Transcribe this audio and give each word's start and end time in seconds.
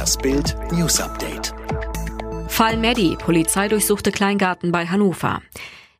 Das 0.00 0.16
Bild 0.16 0.56
News 0.72 0.98
Update. 0.98 1.52
Fall 2.48 2.78
Maddie. 2.78 3.16
Polizei 3.16 3.68
durchsuchte 3.68 4.10
Kleingarten 4.10 4.72
bei 4.72 4.86
Hannover. 4.86 5.42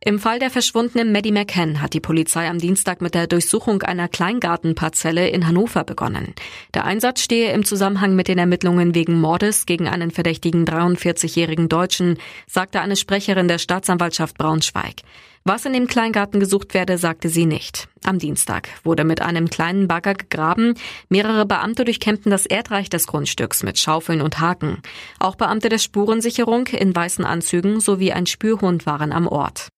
Im 0.02 0.18
Fall 0.18 0.38
der 0.38 0.48
verschwundenen 0.48 1.12
Maddie 1.12 1.30
McCann 1.30 1.82
hat 1.82 1.92
die 1.92 2.00
Polizei 2.00 2.48
am 2.48 2.56
Dienstag 2.56 3.02
mit 3.02 3.14
der 3.14 3.26
Durchsuchung 3.26 3.82
einer 3.82 4.08
Kleingartenparzelle 4.08 5.28
in 5.28 5.46
Hannover 5.46 5.84
begonnen. 5.84 6.34
Der 6.72 6.86
Einsatz 6.86 7.20
stehe 7.20 7.52
im 7.52 7.66
Zusammenhang 7.66 8.16
mit 8.16 8.26
den 8.26 8.38
Ermittlungen 8.38 8.94
wegen 8.94 9.20
Mordes 9.20 9.66
gegen 9.66 9.88
einen 9.88 10.10
verdächtigen 10.10 10.64
43-jährigen 10.64 11.68
Deutschen, 11.68 12.16
sagte 12.46 12.80
eine 12.80 12.96
Sprecherin 12.96 13.46
der 13.46 13.58
Staatsanwaltschaft 13.58 14.38
Braunschweig. 14.38 15.02
Was 15.44 15.66
in 15.66 15.74
dem 15.74 15.86
Kleingarten 15.86 16.40
gesucht 16.40 16.72
werde, 16.72 16.96
sagte 16.96 17.28
sie 17.28 17.44
nicht. 17.44 17.86
Am 18.02 18.18
Dienstag 18.18 18.70
wurde 18.84 19.04
mit 19.04 19.20
einem 19.20 19.50
kleinen 19.50 19.86
Bagger 19.86 20.14
gegraben. 20.14 20.76
Mehrere 21.10 21.44
Beamte 21.44 21.84
durchkämmten 21.84 22.30
das 22.30 22.46
Erdreich 22.46 22.88
des 22.88 23.06
Grundstücks 23.06 23.62
mit 23.62 23.78
Schaufeln 23.78 24.22
und 24.22 24.40
Haken. 24.40 24.80
Auch 25.18 25.36
Beamte 25.36 25.68
der 25.68 25.78
Spurensicherung 25.78 26.68
in 26.68 26.96
weißen 26.96 27.26
Anzügen 27.26 27.80
sowie 27.80 28.12
ein 28.12 28.24
Spürhund 28.24 28.86
waren 28.86 29.12
am 29.12 29.28
Ort. 29.28 29.68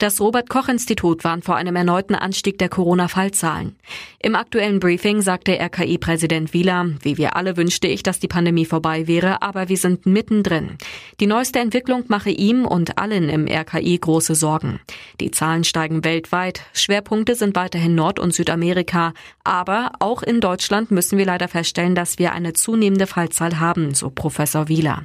Das 0.00 0.18
Robert 0.18 0.48
Koch 0.48 0.68
Institut 0.68 1.24
warnt 1.24 1.44
vor 1.44 1.56
einem 1.56 1.76
erneuten 1.76 2.14
Anstieg 2.14 2.56
der 2.56 2.70
Corona-Fallzahlen. 2.70 3.76
Im 4.18 4.34
aktuellen 4.34 4.80
Briefing 4.80 5.20
sagte 5.20 5.60
RKI-Präsident 5.60 6.54
Wieler, 6.54 6.86
wie 7.02 7.18
wir 7.18 7.36
alle 7.36 7.58
wünschte 7.58 7.86
ich, 7.86 8.02
dass 8.02 8.18
die 8.18 8.26
Pandemie 8.26 8.64
vorbei 8.64 9.06
wäre, 9.06 9.42
aber 9.42 9.68
wir 9.68 9.76
sind 9.76 10.06
mittendrin. 10.06 10.78
Die 11.20 11.26
neueste 11.26 11.58
Entwicklung 11.58 12.04
mache 12.08 12.30
ihm 12.30 12.64
und 12.64 12.96
allen 12.96 13.28
im 13.28 13.46
RKI 13.46 13.98
große 13.98 14.34
Sorgen. 14.34 14.80
Die 15.20 15.32
Zahlen 15.32 15.64
steigen 15.64 16.02
weltweit, 16.02 16.62
Schwerpunkte 16.72 17.34
sind 17.34 17.54
weiterhin 17.54 17.94
Nord- 17.94 18.20
und 18.20 18.32
Südamerika, 18.32 19.12
aber 19.44 19.92
auch 19.98 20.22
in 20.22 20.40
Deutschland 20.40 20.90
müssen 20.90 21.18
wir 21.18 21.26
leider 21.26 21.48
feststellen, 21.48 21.94
dass 21.94 22.18
wir 22.18 22.32
eine 22.32 22.54
zunehmende 22.54 23.06
Fallzahl 23.06 23.60
haben, 23.60 23.92
so 23.92 24.08
Professor 24.08 24.68
Wieler. 24.68 25.04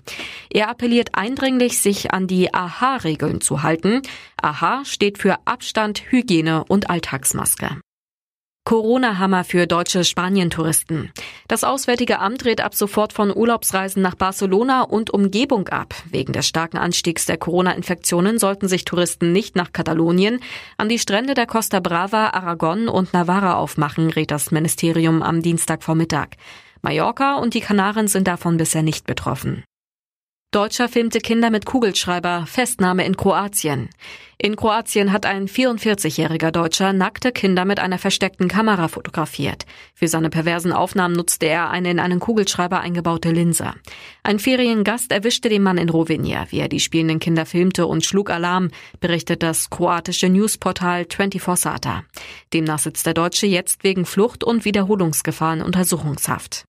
Er 0.49 0.69
appelliert 0.69 1.09
eindringlich, 1.13 1.81
sich 1.81 2.11
an 2.13 2.27
die 2.27 2.53
AHA-Regeln 2.53 3.41
zu 3.41 3.63
halten. 3.63 4.01
AHA 4.41 4.85
steht 4.85 5.17
für 5.17 5.37
Abstand, 5.45 6.11
Hygiene 6.11 6.63
und 6.65 6.89
Alltagsmaske. 6.89 7.79
Corona-Hammer 8.67 9.43
für 9.43 9.67
deutsche 9.67 10.03
Spanien-Touristen. 10.03 11.11
Das 11.47 11.63
Auswärtige 11.63 12.17
Amt 12.17 12.45
rät 12.45 12.61
ab 12.61 12.73
sofort 12.73 13.13
von 13.13 13.31
Urlaubsreisen 13.31 14.01
nach 14.01 14.15
Barcelona 14.15 14.81
und 14.81 15.11
Umgebung 15.11 15.67
ab. 15.67 15.93
Wegen 16.09 16.33
des 16.33 16.47
starken 16.47 16.79
Anstiegs 16.79 17.27
der 17.27 17.37
Corona-Infektionen 17.37 18.39
sollten 18.39 18.67
sich 18.67 18.83
Touristen 18.83 19.31
nicht 19.31 19.55
nach 19.55 19.71
Katalonien, 19.71 20.39
an 20.77 20.89
die 20.89 20.97
Strände 20.97 21.35
der 21.35 21.45
Costa 21.45 21.79
Brava, 21.79 22.29
Aragon 22.29 22.87
und 22.87 23.13
Navarra 23.13 23.53
aufmachen, 23.53 24.09
rät 24.09 24.31
das 24.31 24.49
Ministerium 24.49 25.21
am 25.21 25.43
Dienstagvormittag. 25.43 26.29
Mallorca 26.81 27.35
und 27.35 27.53
die 27.53 27.61
Kanaren 27.61 28.07
sind 28.07 28.27
davon 28.27 28.57
bisher 28.57 28.81
nicht 28.81 29.05
betroffen. 29.05 29.63
Deutscher 30.55 30.87
filmte 30.87 31.19
Kinder 31.19 31.49
mit 31.49 31.65
Kugelschreiber, 31.65 32.45
Festnahme 32.47 33.05
in 33.05 33.17
Kroatien. 33.17 33.89
In 34.37 34.55
Kroatien 34.55 35.11
hat 35.11 35.25
ein 35.25 35.49
44-jähriger 35.49 36.51
Deutscher 36.51 36.93
nackte 36.93 37.33
Kinder 37.33 37.65
mit 37.65 37.81
einer 37.81 37.97
versteckten 37.97 38.47
Kamera 38.47 38.87
fotografiert. 38.87 39.65
Für 39.93 40.07
seine 40.07 40.29
perversen 40.29 40.71
Aufnahmen 40.71 41.13
nutzte 41.13 41.47
er 41.47 41.71
eine 41.71 41.91
in 41.91 41.99
einen 41.99 42.21
Kugelschreiber 42.21 42.79
eingebaute 42.79 43.31
Linse. 43.31 43.73
Ein 44.23 44.39
Feriengast 44.39 45.11
erwischte 45.11 45.49
den 45.49 45.61
Mann 45.61 45.77
in 45.77 45.89
Rovinja, 45.89 46.45
wie 46.51 46.59
er 46.59 46.69
die 46.69 46.79
spielenden 46.79 47.19
Kinder 47.19 47.45
filmte 47.45 47.85
und 47.85 48.05
schlug 48.05 48.29
Alarm, 48.29 48.69
berichtet 49.01 49.43
das 49.43 49.69
kroatische 49.69 50.29
Newsportal 50.29 51.05
24 51.09 51.61
Sata. 51.61 52.05
Demnach 52.53 52.79
sitzt 52.79 53.05
der 53.05 53.13
Deutsche 53.13 53.45
jetzt 53.45 53.83
wegen 53.83 54.05
Flucht 54.05 54.45
und 54.45 54.63
Wiederholungsgefahr 54.63 55.55
in 55.55 55.63
Untersuchungshaft. 55.63 56.63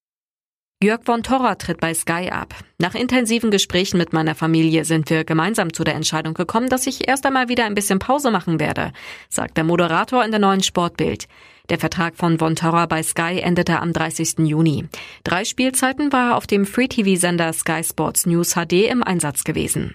Jörg 0.85 1.05
von 1.05 1.23
Torra 1.23 1.55
tritt 1.55 1.81
bei 1.81 1.95
Sky 1.95 2.29
ab. 2.31 2.55
Nach 2.77 2.95
intensiven 2.95 3.51
Gesprächen 3.51 3.97
mit 3.97 4.13
meiner 4.13 4.35
Familie 4.35 4.85
sind 4.85 5.09
wir 5.09 5.25
gemeinsam 5.25 5.73
zu 5.73 5.85
der 5.85 5.95
Entscheidung 5.95 6.35
gekommen, 6.35 6.69
dass 6.69 6.87
ich 6.87 7.09
erst 7.09 7.25
einmal 7.25 7.49
wieder 7.49 7.65
ein 7.65 7.75
bisschen 7.75 7.99
Pause 7.99 8.31
machen 8.31 8.61
werde, 8.61 8.93
sagt 9.31 9.57
der 9.57 9.65
Moderator 9.65 10.23
in 10.23 10.33
der 10.33 10.41
neuen 10.41 10.63
Sportbild. 10.63 11.29
Der 11.71 11.79
Vertrag 11.79 12.19
von 12.19 12.39
Von 12.39 12.57
Torra 12.57 12.85
bei 12.85 13.03
Sky 13.03 13.41
endete 13.41 13.81
am 13.81 13.95
30. 13.95 14.41
Juni. 14.41 14.85
Drei 15.25 15.47
Spielzeiten 15.47 16.13
war 16.13 16.33
er 16.33 16.37
auf 16.37 16.47
dem 16.47 16.67
Free-TV-Sender 16.67 17.55
Sky 17.55 17.83
Sports 17.83 18.27
News 18.27 18.53
HD 18.53 18.91
im 18.91 19.03
Einsatz 19.03 19.45
gewesen. 19.45 19.95